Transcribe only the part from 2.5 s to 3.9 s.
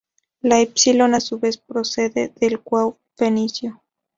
wau fenicio.